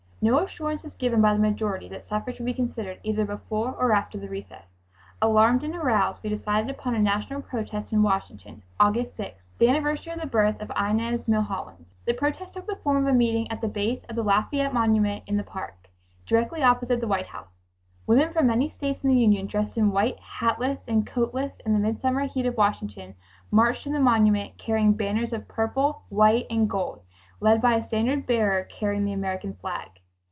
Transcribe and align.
No 0.23 0.37
assurance 0.37 0.83
was 0.83 0.93
given 0.93 1.19
by 1.19 1.33
the 1.33 1.39
majority 1.39 1.89
that 1.89 2.07
suffrage 2.07 2.37
would 2.37 2.45
be 2.45 2.53
considered 2.53 2.99
either 3.01 3.25
before 3.25 3.71
or 3.73 3.91
after 3.91 4.19
the 4.19 4.29
recess. 4.29 4.77
Alarmed 5.19 5.63
and 5.63 5.73
aroused, 5.75 6.21
we 6.21 6.29
decided 6.29 6.69
upon 6.69 6.93
a 6.93 6.99
national 6.99 7.41
protest 7.41 7.91
in 7.91 8.03
Washington 8.03 8.61
August 8.79 9.17
6th, 9.17 9.47
the 9.57 9.67
anniversary 9.67 10.13
of 10.13 10.21
the 10.21 10.27
birth 10.27 10.61
of 10.61 10.71
Inez 10.77 11.27
Milholland. 11.27 11.87
The 12.05 12.13
protest 12.13 12.53
took 12.53 12.67
the 12.67 12.75
form 12.83 12.97
of 12.97 13.07
a 13.11 13.17
meeting 13.17 13.49
at 13.51 13.61
the 13.61 13.67
base 13.67 14.03
of 14.09 14.15
the 14.15 14.21
Lafayette 14.21 14.75
monument 14.75 15.23
in 15.25 15.37
the 15.37 15.43
park, 15.43 15.89
directly 16.27 16.61
opposite 16.61 17.01
the 17.01 17.07
White 17.07 17.25
House. 17.25 17.63
Women 18.05 18.31
from 18.31 18.45
many 18.45 18.69
states 18.69 19.03
in 19.03 19.09
the 19.09 19.17
Union, 19.19 19.47
dressed 19.47 19.75
in 19.75 19.89
white, 19.91 20.19
hatless 20.19 20.81
and 20.87 21.07
coatless 21.07 21.53
in 21.65 21.73
the 21.73 21.79
midsummer 21.79 22.27
heat 22.27 22.45
of 22.45 22.57
Washington, 22.57 23.15
marched 23.49 23.87
t0 23.87 23.93
the 23.93 23.99
monument 23.99 24.59
carrying 24.59 24.93
banners 24.93 25.33
of 25.33 25.47
purple, 25.47 26.03
white 26.09 26.45
and 26.51 26.69
gold, 26.69 27.01
led 27.39 27.59
by 27.59 27.73
a 27.73 27.87
standard 27.87 28.27
bearer 28.27 28.61
carrying 28.65 29.03
the 29.05 29.13
American 29.13 29.55
flag. 29.55 29.89